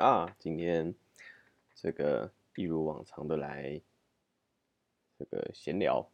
[0.00, 0.94] 啊，今天
[1.74, 3.78] 这个一如往常的来
[5.18, 6.08] 这个闲聊，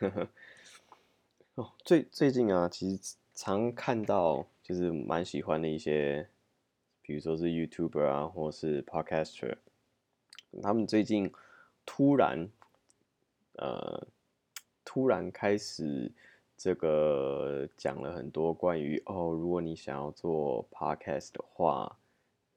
[1.54, 6.28] 哦，最最近啊，其实常看到就是蛮喜欢的一些，
[7.00, 9.58] 比如说是 YouTuber 啊，或是 Podcaster，
[10.60, 11.32] 他们最近
[11.86, 12.50] 突然
[13.52, 14.04] 呃
[14.84, 16.10] 突然开始
[16.56, 21.96] 这个讲了很多关于哦，如果你想要做 Podcast 的话。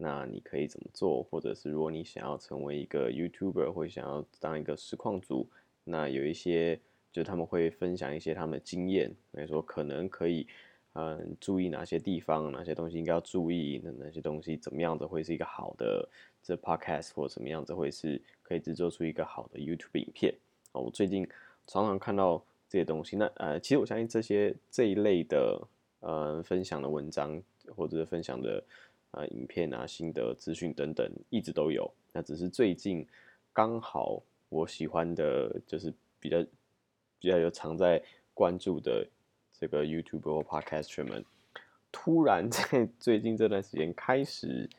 [0.04, 1.22] 那你可以怎么做？
[1.22, 5.48] 或者是如果你想要成为一个 YouTuber，或想要当一个实况组，
[5.84, 6.80] 那有一些
[7.12, 10.48] 就他们会分享一些他们的经验，来说可能可以，
[10.94, 16.10] 嗯，注意哪些地方，哪些东西应该要注意，那哪些东西怎么样子会是一个好的
[16.42, 20.34] 这 Podcast，或怎么样子会是可以制作出一个好的 YouTube 影片
[20.72, 20.82] 啊？
[20.82, 21.28] 我最近
[21.68, 25.62] 常常看到这些东西，那呃，其实我相信这些这一类的
[26.00, 27.40] 呃分享的文章
[27.76, 28.64] 或者是分享的。
[29.12, 31.90] 啊，影片啊，心得资讯等等，一直都有。
[32.14, 33.06] 那只是最近
[33.54, 36.42] 刚好我喜欢的，就是比较
[37.20, 38.02] 比较有常在
[38.34, 39.08] 关注的
[39.52, 41.24] 这个 YouTube 或 Podcast 们，
[41.92, 44.70] 突然 在最近这段时间开始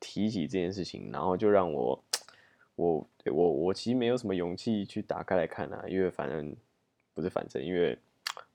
[0.00, 2.04] 提起这件事情，然后就让我
[2.76, 6.54] 我我我其实没有什么勇气去打开来看啊，因为反正
[7.12, 7.98] 不是反正，因为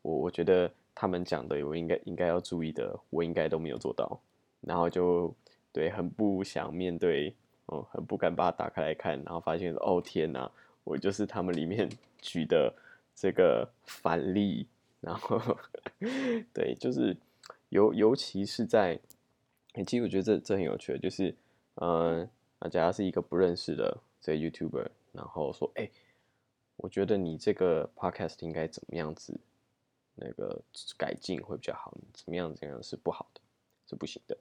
[0.01, 4.19] 我我觉得他们讲的我应该应该要注意的，我应该都没有做到。
[4.61, 5.33] 然后就
[5.71, 7.35] 对，很不想面对，
[7.67, 10.51] 哦，很不敢把它打开来看，然后发现哦天哪，
[10.83, 11.89] 我就是他们里面
[12.21, 12.73] 举的
[13.15, 14.67] 这个反例，
[14.99, 15.39] 然后
[16.53, 17.15] 对，就是
[17.69, 18.99] 尤尤其是在，
[19.85, 21.35] 其实我觉得这这很有趣，就是
[21.75, 22.27] 嗯，
[22.59, 25.89] 那假如是一个不认识的这 YouTuber，然后说，哎，
[26.77, 29.39] 我觉得你这个 Podcast 应该怎么样子
[30.15, 30.61] 那个
[30.97, 33.41] 改进会比较好，怎么样怎样是不好的，
[33.87, 34.37] 是不行的。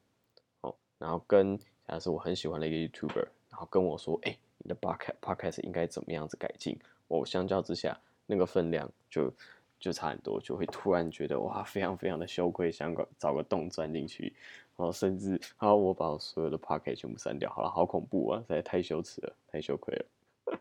[0.99, 6.79] 然后跟假设我很喜欢的一个 YouTuber，然后跟我说：“哎，你的 Podcast Podcast 应该怎么样子改进？”
[7.09, 9.33] 我相较之下，那个分量就
[9.81, 14.35] 就差很多，就会突然觉得哇，非常非常的羞愧，想找找个洞钻进去，
[14.77, 20.07] 然后甚至好，我把我所有的 Podcast 全部删掉，好了，好恐怖啊，实在太羞耻了，太羞愧了。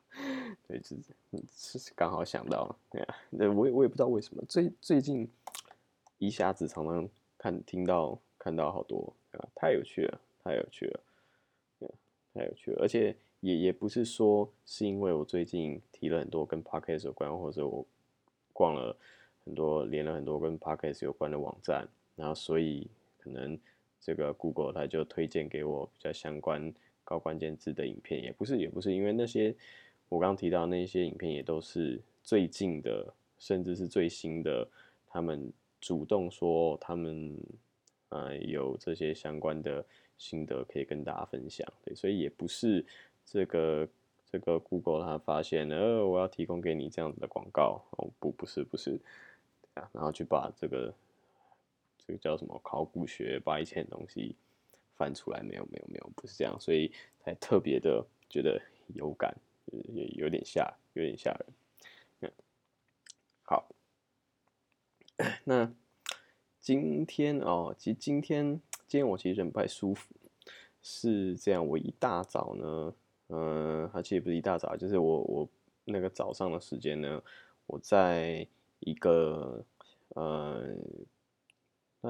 [0.68, 5.30] 对，是是刚好想到，对啊，那我也我也不知道为什么，最最近
[6.18, 10.22] 一下子常常看听到看到好多啊，太有趣了。
[10.48, 11.00] 太有趣了，
[12.34, 17.86] 太有趣了，而且也也不是说是因为我最近提了很多跟 podcast 有关，或者我
[18.54, 18.96] 逛了
[19.44, 22.88] 很多、连了很多跟 podcast 有关的网站，然后所以
[23.18, 23.60] 可能
[24.00, 29.54] 这个 Google 它就推荐给我比较相关高关键字的影片，也不是，也不是，因为那些
[30.08, 34.66] 我刚刚提到那些影片也都是最近的，甚至是最新的，
[35.08, 37.38] 他们主动说他们
[38.10, 39.84] 呃有这些相关的。
[40.18, 42.86] 心得可以跟大家分享，对，所以也不是
[43.26, 43.88] 这个
[44.32, 49.00] 这个 Google 它发现呃我要提供给你这样子的广告哦不不是不是
[49.76, 50.94] 啊，然后去把这个
[52.06, 54.36] 这个叫什么考古学把以前的东西
[54.96, 58.60] 翻出来没有没有没有不是这样，所以才特别的觉得
[58.96, 59.36] 有感，
[59.72, 62.34] 也有点吓有点吓人。
[63.44, 63.70] 好，
[65.46, 65.72] 那
[66.60, 68.60] 今天哦，其实今天。
[68.88, 70.16] 今天我其实人不太舒服，
[70.82, 71.68] 是这样。
[71.68, 72.94] 我一大早呢，
[73.28, 75.50] 嗯，它其实不是一大早，就是我我
[75.84, 77.22] 那个早上的时间呢，
[77.66, 78.48] 我在
[78.80, 79.62] 一个，
[80.16, 80.64] 呃，
[82.00, 82.10] 那，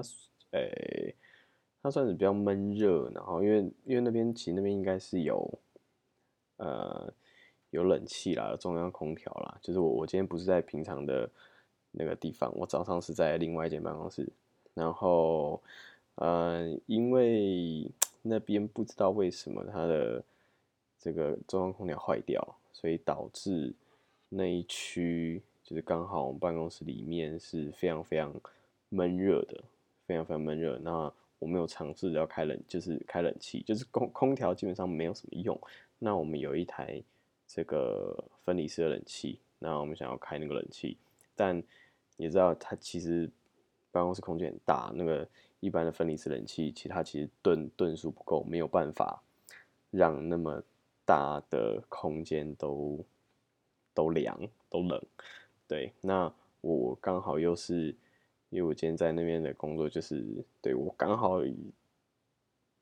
[0.51, 1.15] 诶，
[1.81, 5.59] 它算是比较闷热，然后因为因为那边其实那边应该是有，
[6.57, 7.11] 呃，
[7.71, 9.57] 有冷气啦，中央空调啦。
[9.63, 11.27] 就是我我今天不是在平常的
[11.89, 14.31] 那个地方，我早上是在另外一间办公室，
[14.75, 15.59] 然后。
[16.17, 17.89] 呃，因为
[18.23, 20.23] 那边不知道为什么它的
[20.99, 23.73] 这个中央空调坏掉，所以导致
[24.29, 28.33] 那一区就是刚好我们办公室里面是非常非常
[28.89, 29.63] 闷热的，
[30.05, 30.77] 非常非常闷热。
[30.79, 35.57] 那我没有尝试要开冷，就是开冷气，就是空空调基本上没有什么用。
[35.99, 37.01] 那我们有一台
[37.47, 40.97] 这个分离式的冷气，那我们想要开那个冷气，
[41.35, 41.61] 但
[42.17, 43.29] 你知道它其实
[43.91, 45.25] 办公室空间很大，那个。
[45.59, 49.23] 一般的分离式冷气，其他其实吨吨数不够，没有办法
[49.89, 50.61] 让那么
[51.03, 53.03] 大的空间都
[53.93, 54.39] 都凉
[54.69, 55.01] 都冷。
[55.67, 56.31] 对，那
[56.61, 57.95] 我刚好又是，
[58.49, 60.23] 因为我今天在那边的工作，就是
[60.61, 61.41] 对我刚好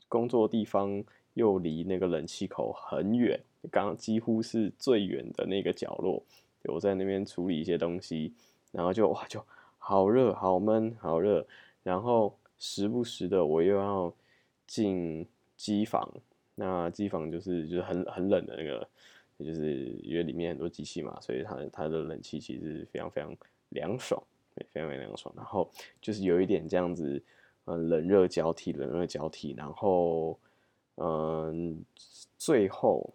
[0.10, 1.02] 工作地方
[1.36, 3.40] 又离那个冷气口很远，
[3.72, 6.22] 刚几乎是最远的那个角落。
[6.66, 8.34] 我在那边处理一些东西，
[8.74, 9.42] 然后就哇，就
[9.78, 11.48] 好热，好闷，好热，
[11.82, 12.38] 然后。
[12.58, 14.14] 时不时的，我又要
[14.66, 16.10] 进机房，
[16.56, 18.88] 那机房就是就是很很冷的那个，
[19.40, 23.36] 就是因为里面很多机器嘛，所以它它的冷气其实非常非常
[23.70, 24.22] 凉爽，
[24.56, 25.34] 非常非常凉爽。
[25.36, 25.70] 然后
[26.02, 27.22] 就是有一点这样子，
[27.66, 29.54] 嗯，冷热交替，冷热交替。
[29.58, 30.40] 然后，
[30.96, 31.84] 嗯，
[32.38, 33.14] 最后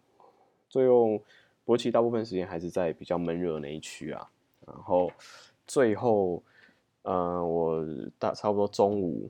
[0.69, 1.21] 最后，
[1.65, 4.29] 博奇大部分时间还是在比较闷热那一区啊。
[4.67, 5.11] 然后
[5.65, 6.43] 最后，
[7.03, 7.83] 嗯，我
[8.19, 9.29] 大差不多中午，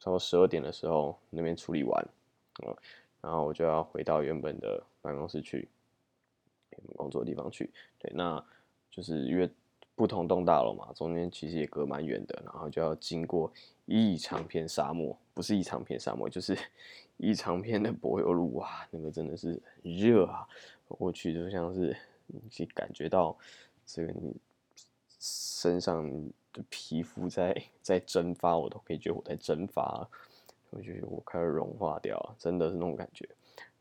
[0.00, 2.08] 差不多十二点的时候那边处理完，
[2.64, 2.76] 嗯，
[3.20, 5.68] 然后我就要回到原本的办公室去，
[6.96, 7.70] 工作的地方去。
[7.98, 8.44] 对，那
[8.90, 9.48] 就是因为
[9.94, 13.52] 不同栋大楼嘛，中间其实也隔蛮远的，然后就要经过
[13.86, 16.58] 一长片沙漠，不是一长片沙漠，就是
[17.18, 20.46] 一长片的柏油路哇，那个真的是热啊，
[20.88, 21.96] 过去就像是
[22.58, 23.36] 你感觉到
[23.86, 24.34] 这个你。
[25.24, 26.04] 身上
[26.52, 30.08] 的皮肤在在蒸发，我都可以觉得我在蒸发，
[30.70, 33.28] 我觉得我开始融化掉，真的是那种感觉。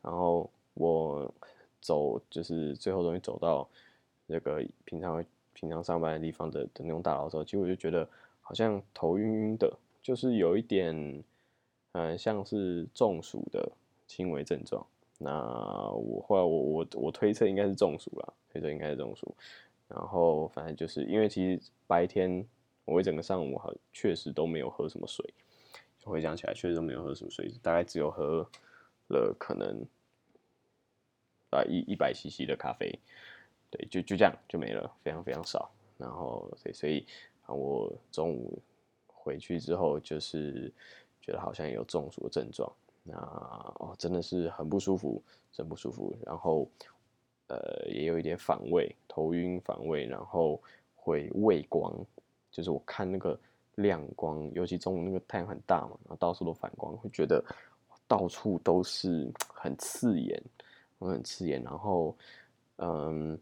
[0.02, 1.32] 然后我
[1.80, 3.68] 走，就是最后终于走到
[4.26, 5.24] 那个平常
[5.54, 8.08] 平常上班的地方的的那种大楼的时候，其实我就觉得
[8.42, 9.72] 好像头晕晕的，
[10.02, 11.24] 就是有一点，
[11.92, 13.72] 嗯，像是中暑的
[14.08, 14.86] 轻微症状。
[15.18, 15.32] 那
[15.92, 19.36] 我后来我我我推测应该是中暑了，推测应该是中暑。
[19.88, 22.44] 然后反正就是因为其实白天
[22.86, 25.34] 我一整个上午好确实都没有喝什么水，
[26.04, 28.48] 回想起来确实都没有喝什么水，大概只有喝
[29.10, 29.86] 了可能
[31.52, 32.98] 啊一一百 CC 的咖啡，
[33.70, 35.72] 对，就就这样就没了，非常非常少。
[35.98, 37.06] 然后所以所以
[37.46, 38.62] 啊我中午
[39.08, 40.72] 回去之后就是
[41.22, 42.72] 觉得好像有中暑的症状，
[43.04, 46.16] 那哦真的是很不舒服，真不舒服。
[46.26, 46.70] 然后。
[47.48, 50.58] 呃，也有一点反胃、头晕、反胃，然后
[50.96, 51.94] 会畏光，
[52.52, 53.40] 就是我看那个
[53.76, 57.44] 亮光，尤其中午那个太阳很大嘛，然后到处都反光，会觉得
[58.08, 60.42] 到处都是很刺眼，
[61.00, 62.16] 很刺眼，然后
[62.76, 63.40] 嗯，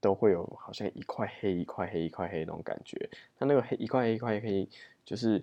[0.00, 3.08] 都会有好像一块黑、一块黑、一块黑那种感觉。
[3.38, 4.68] 它那个黑一块黑、一块黑，
[5.04, 5.42] 就是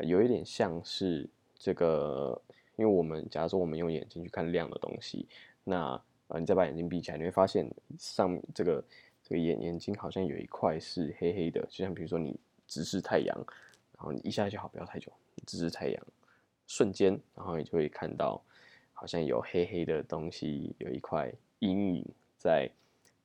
[0.00, 2.40] 有一点像是这个，
[2.76, 5.26] 因为我们假如说我们用眼睛去看亮的东西，
[5.64, 7.68] 那呃，你再把眼睛闭起来，你会发现
[7.98, 8.84] 上这个
[9.30, 12.36] 这个眼眼睛好像有一块是黑黑的，就像比如说你
[12.66, 13.36] 直视太阳，
[13.96, 15.12] 然后你一下就好，不要太久，
[15.46, 16.06] 直视太阳，
[16.66, 18.42] 瞬间，然后你就会看到
[18.92, 22.04] 好像有黑黑的东西，有一块阴影
[22.38, 22.68] 在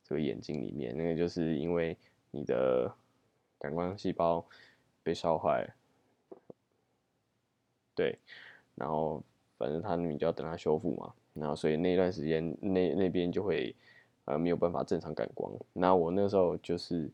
[0.04, 1.98] 这个眼睛里面，那个就是因为
[2.30, 2.96] 你的
[3.58, 4.46] 感光细胞
[5.02, 5.68] 被烧坏，
[7.96, 8.16] 对，
[8.76, 9.24] 然后
[9.58, 11.12] 反正它你就要等它修复嘛。
[11.34, 13.76] 然后，所以那段时间，那那边就会，
[14.26, 15.52] 呃，没有办法正常感光。
[15.74, 17.10] 那我那时候就是，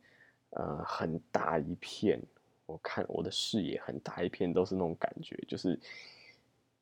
[0.52, 2.22] 呃，很大一片，
[2.66, 5.80] 我看我的视野很大一片都是那种感觉，就是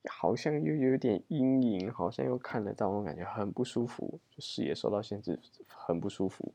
[0.06, 6.54] 好像又有点阴影，好像又看得到我感觉，很不舒服，就视野受到限制，很不舒服，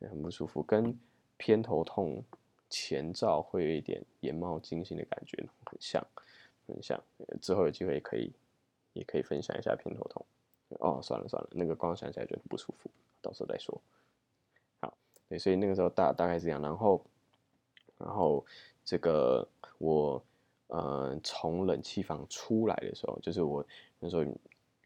[0.00, 0.98] 很不舒服，跟
[1.36, 2.24] 偏头痛
[2.68, 6.06] 前兆会有一点眼冒金星的感觉很像，
[6.66, 7.02] 很像。
[7.40, 8.32] 之后有机会可以。
[8.94, 10.24] 也可以分享一下偏头痛
[10.80, 12.90] 哦，算了算了，那个光想起来觉得不舒服，
[13.20, 13.80] 到时候再说。
[14.80, 14.96] 好，
[15.28, 17.04] 对，所以那个时候大大概是这样，然后，
[17.98, 18.44] 然后
[18.84, 19.46] 这个
[19.78, 20.22] 我
[20.68, 23.64] 呃从冷气房出来的时候，就是我
[23.98, 24.22] 那时候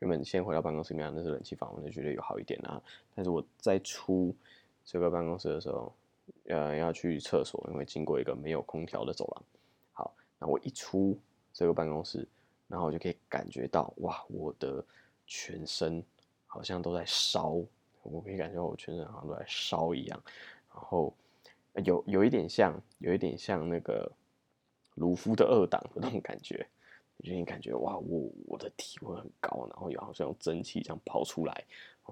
[0.00, 2.82] 原本先回到办公室里面，那是冷气房，我就觉得有好一点啊。
[3.14, 4.34] 但是我在出
[4.84, 5.92] 这个办公室的时候，
[6.46, 9.44] 呃要去厕所，因为经过一个没有空调的走廊。
[9.92, 11.18] 好，那我一出
[11.52, 12.26] 这个办公室。
[12.70, 14.84] 然后我就可以感觉到，哇，我的
[15.28, 16.02] 全身
[16.46, 17.60] 好像都在烧，
[18.02, 20.20] 我可以感觉我全身好像都在烧一样。
[20.72, 21.14] 然后
[21.84, 24.10] 有有一点像，有一点像那个
[24.94, 26.66] 鲁夫的二档的那种感觉，
[27.22, 31.64] 就你感觉哇，我我的体温很高，然后有好像有蒸汽这样跑出来，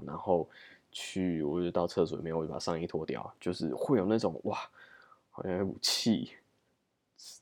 [0.05, 0.49] 然后
[0.93, 4.59] 去我就到厕所里面，我就把上衣脱掉，就是会有那种哇，
[5.31, 6.33] 好像有股气，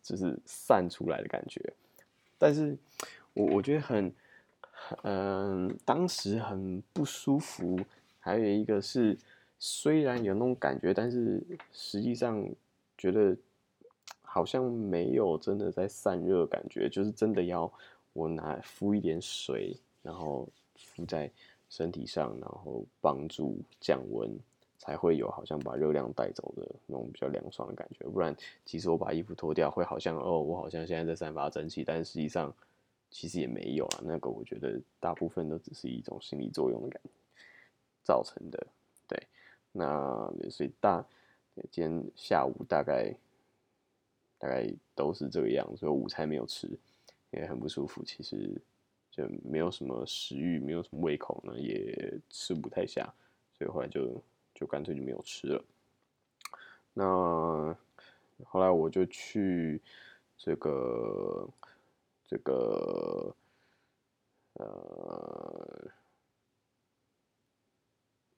[0.02, 1.60] 就是散出来的感觉。
[2.38, 2.76] 但是，
[3.32, 4.14] 我我觉得很，
[5.02, 7.78] 嗯，当时很不舒服。
[8.20, 9.16] 还有一个是，
[9.58, 12.42] 虽然有那种感觉，但是实际上
[12.96, 13.36] 觉得
[14.22, 17.70] 好像没有真的在散热，感觉就是真的要
[18.12, 21.30] 我拿敷一点水，然后敷在
[21.68, 24.30] 身体上，然后帮助降温，
[24.78, 28.08] 才会有好像把热量带走的那种比较凉爽的感觉。
[28.08, 32.54] 不然，其实我把衣服脱掉，会好像哦，我好像现在在散发蒸汽，但实际上。
[33.14, 37.10] 其实也没有啊，那个我觉得大部分都只是一种心理作用的感觉
[38.02, 38.66] 造成的。
[39.06, 39.16] 对，
[39.70, 41.00] 那所以大
[41.70, 43.14] 今天下午大概
[44.36, 46.68] 大概都是这个样，所以午餐没有吃，
[47.30, 48.02] 也很不舒服。
[48.02, 48.60] 其实
[49.12, 53.08] 就没有什么食欲，没有什么胃口呢，也吃不太下，
[53.56, 54.20] 所以后来就
[54.52, 55.64] 就干脆就没有吃了。
[56.92, 57.76] 那
[58.42, 59.80] 后来我就去
[60.36, 61.48] 这个
[62.34, 63.32] 这个
[64.54, 65.92] 呃，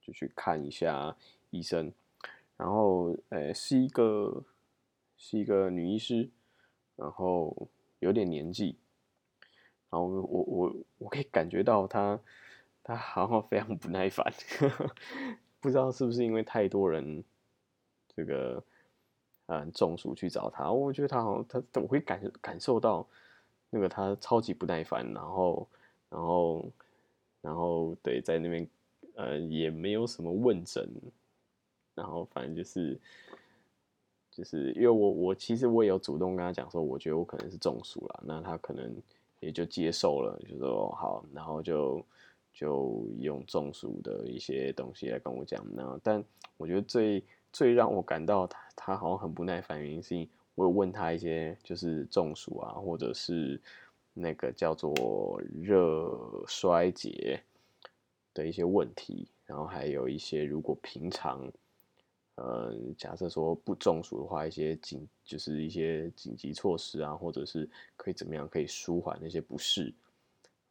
[0.03, 1.17] 就去看一下
[1.49, 1.91] 医生，
[2.59, 4.45] 然后呃是一个
[5.17, 6.29] 是一个女医师，
[6.95, 7.69] 然后
[8.01, 8.77] 有点年纪。
[9.89, 12.21] 然后我我我可以感觉到她
[12.85, 14.31] 她好像非常不耐烦，
[15.59, 17.25] 不知道是不是因为太多人
[18.15, 18.63] 这个
[19.47, 23.09] 嗯中暑去找他，我觉得他好像他我会感感受到
[23.71, 25.69] 那个他超级不耐烦，然后
[26.11, 26.73] 然后
[27.41, 28.69] 然后对在那边
[29.15, 30.89] 呃也没有什么问诊，
[31.95, 32.99] 然后反正就是
[34.31, 38.95] 就是因为我我其实我也有主动跟他讲说，我觉得我可能是中暑了，那他可能。
[39.39, 42.03] 也就接受了，就说好，然后就
[42.55, 45.63] 就用中暑的一些东西来跟我讲。
[45.75, 46.25] 那但
[46.57, 53.61] 我觉得最最让我感到他他好像很不耐烦，原因是因我有问他一些就是中暑啊，或者是
[54.13, 56.11] 那个叫做热
[56.49, 57.41] 衰竭
[58.35, 61.49] 的一些问题，然后还有一些如果平常。
[62.39, 69.85] 呃，假设说不中暑的话，一些紧就是一些紧急措施啊，或者是可以怎么样可以舒缓那些不适。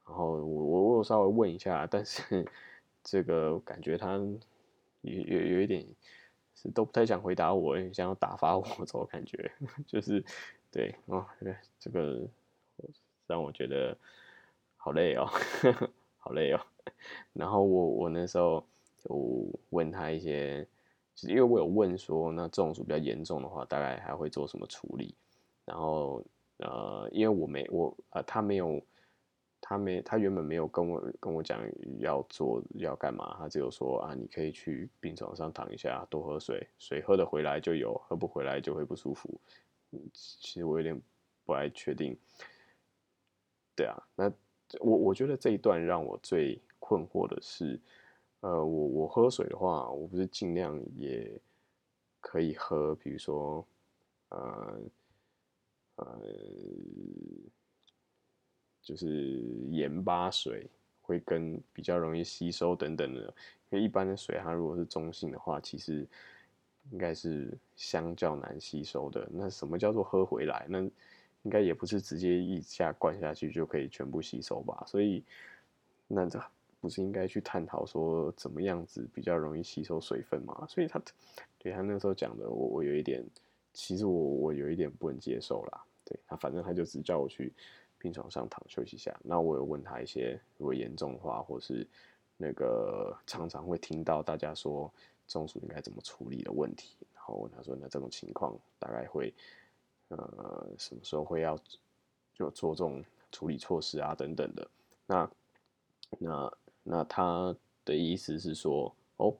[0.05, 2.45] 然后我我我稍微问一下，但是
[3.03, 4.13] 这个感觉他
[5.01, 5.83] 有有有一点
[6.55, 9.51] 是都不太想回答我，想要打发我走，感觉
[9.85, 10.23] 就是
[10.71, 11.25] 对哦，
[11.79, 12.21] 这个
[13.27, 13.97] 让我觉得
[14.77, 15.27] 好累哦，
[16.17, 16.59] 好累哦。
[17.33, 18.65] 然后我我那时候
[19.03, 20.67] 就问他一些。
[21.15, 25.15] 其实因为我有问说，那中暑比较严重的话，大概还会做什么处理？
[25.63, 26.21] 然后
[26.57, 28.81] 呃，因为我没我呃，他没有，
[29.67, 31.59] 他没他原本没有跟我跟我讲
[31.97, 39.27] 要做要干嘛，他只有说啊，你可以去病床上躺一下，多喝水，水喝得回来就有，喝不回来就会不舒服。
[39.89, 41.01] 嗯，其实我有点
[41.45, 42.15] 不太确定。
[43.75, 44.31] 对啊，那
[44.79, 47.79] 我我觉得这一段让我最困惑的是。
[48.41, 51.31] 呃，我我喝水的话，我不是尽量也
[52.21, 53.65] 可以喝，比如说，
[54.29, 54.79] 呃
[55.95, 56.21] 呃，
[58.85, 60.65] 就是盐巴水
[61.01, 63.21] 会跟比较容易吸收等等的。
[63.69, 66.07] 因为一般的水，它如果是中性的话，其实
[66.91, 69.27] 应该是相较难吸收的。
[69.33, 70.65] 那什么叫做喝回来？
[70.69, 70.79] 那
[71.43, 74.85] 应该也不是直接一下灌下去就可以全部吸收吧？
[74.87, 75.21] 所以，
[76.07, 76.41] 那这。
[76.81, 80.67] 不是应该去探讨说怎么样子比较容易吸收水分嘛？
[80.67, 81.01] 所以他
[81.57, 83.25] 对他那时候讲的，我我有一点，
[83.73, 85.83] 其实我我有一点不能接受啦。
[86.03, 87.51] 对他，反正他就只叫我去
[88.05, 89.19] 病床上躺休息下。
[89.23, 91.87] 那我有问他一些如果严重的话，或是
[92.37, 94.93] 那个常常会听到大家说
[95.27, 96.95] 中暑应该怎么处理的问题。
[97.15, 99.33] 然后问他说，那这种情况大概会
[100.09, 101.57] 呃什么时候会要
[102.35, 104.69] 就做这种处理措施啊等等的。
[105.07, 105.31] 那
[106.19, 106.53] 那。
[106.87, 109.35] 那他的意思是说，哦，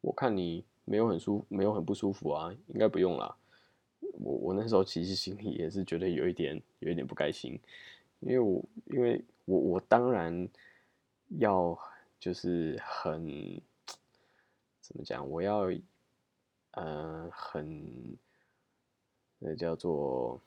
[0.00, 3.32] 我看你没有很舒，没有很不舒服啊，应该不用啦。
[4.14, 7.56] 我我那时候其实心里也是觉得有一点，有一点不开心，
[8.20, 10.48] 因为我因为我我当然
[11.38, 11.78] 要
[12.18, 13.60] 就是很
[14.80, 15.70] 怎么讲，我要
[16.72, 18.16] 呃很
[19.38, 20.40] 那叫做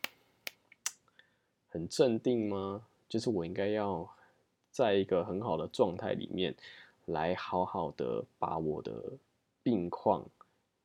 [1.70, 2.88] 很镇定吗？
[3.08, 4.10] 就是我应该要。
[4.74, 6.56] 在一个很好的状态里面，
[7.06, 9.20] 来好好的把我的
[9.62, 10.26] 病况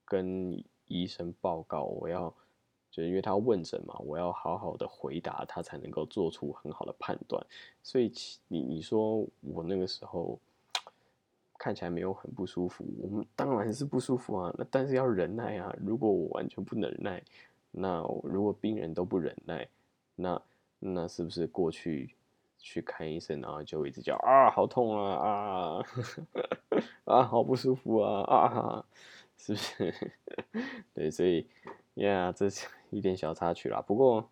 [0.05, 1.85] 跟医生报告。
[1.85, 2.35] 我要，
[2.91, 7.45] 就是因为他问诊嘛，我要好好的回答他，才能够做出很好的判断。
[7.83, 8.13] 所以
[8.49, 10.39] 你你说我那个时候
[11.59, 14.55] 看起来没有很不舒服，我们当然是不舒服啊。
[14.59, 15.75] 那但是要忍耐啊。
[15.85, 17.23] 如果我完全不能忍耐，
[17.71, 19.69] 那如果病人都不忍耐，
[20.15, 20.43] 那
[20.79, 22.15] 那是不是过去？
[22.61, 25.85] 去看医生，然后就一直叫啊，好痛啊啊，
[27.07, 28.85] 啊，好不舒服啊啊，
[29.39, 29.95] 是不是？
[30.93, 31.47] 对，所以
[31.95, 33.81] 呀，这是一点小插曲啦。
[33.81, 34.29] 不过，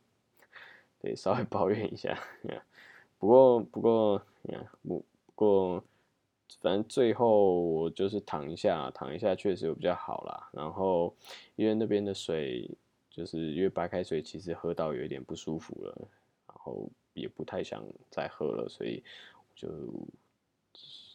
[1.01, 2.19] 对，稍微抱怨一下。
[3.19, 4.23] 不过，不过，
[4.83, 5.85] 不过，
[6.61, 10.49] 反正最后我就是躺一下，躺一下确实有比较好啦。
[10.53, 11.15] 然后
[11.57, 12.71] 因为那边的水，
[13.11, 16.09] 就是因为白开水，其实喝到有一点不舒服了，
[16.47, 16.89] 然后。
[17.17, 19.03] 也不太想再喝了，所以
[19.55, 19.67] 就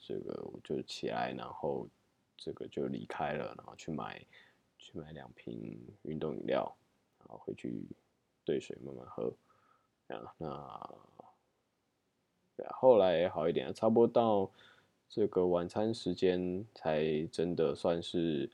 [0.02, 1.88] 这个我就起来，然后
[2.36, 4.20] 这个就离开了，然后去买
[4.80, 6.76] 去买两瓶运动饮料，
[7.32, 7.84] 后回去
[8.46, 9.34] 兑水慢慢喝。
[10.08, 10.90] 啊，那
[12.58, 14.52] 对啊，后来好一点，差不多到
[15.08, 18.50] 这个晚餐时间才真的算是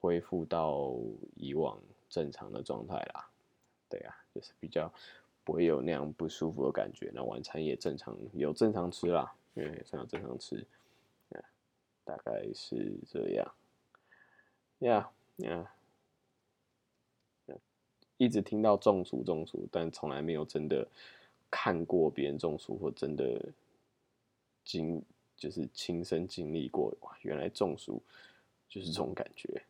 [0.00, 0.94] 恢复到
[1.34, 3.28] 以往正常的状态啦。
[3.88, 4.92] 对啊，就是比较
[5.44, 7.10] 不会有那样不舒服的感觉。
[7.14, 10.66] 那晚餐也正常，有正常吃啦，因为算有正常吃，
[12.04, 13.54] 大概是这样。
[14.80, 15.72] 呀呀，
[18.18, 20.86] 一直听到中暑中暑，但从来没有真的
[21.50, 23.40] 看过别人中暑或真的
[24.64, 25.02] 经
[25.36, 26.94] 就是亲身经历过。
[27.00, 28.02] 哇，原来中暑
[28.68, 29.62] 就是这种感觉，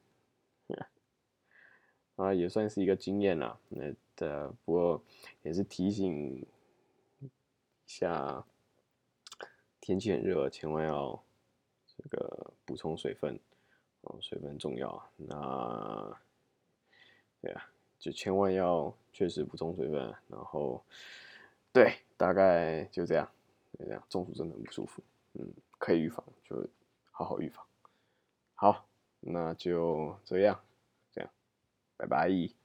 [2.17, 3.57] 啊，也算是一个经验啦。
[3.69, 3.95] 那。
[4.19, 5.01] 的，不过
[5.45, 6.45] 也是提醒一
[7.87, 8.45] 下，
[9.81, 11.23] 天气很热，千万要
[11.87, 13.39] 这个补充水分
[14.01, 15.09] 哦，水分重要。
[15.17, 16.21] 那
[17.41, 20.15] 对啊，就千万要确实补充水分。
[20.29, 20.83] 然后，
[21.73, 23.29] 对，大概就这样，
[23.79, 24.03] 就这样。
[24.09, 25.03] 中暑真的很不舒服，
[25.35, 25.47] 嗯，
[25.79, 26.67] 可以预防，就
[27.11, 27.65] 好好预防。
[28.55, 28.87] 好，
[29.21, 30.61] 那就这样，
[31.13, 31.31] 这样，
[31.97, 32.58] 拜拜。